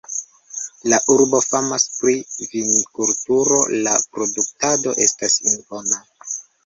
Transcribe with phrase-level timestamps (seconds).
[0.93, 2.15] La urbo famas pri
[2.53, 3.59] vinkulturo,
[3.89, 6.01] la produktado estas impona.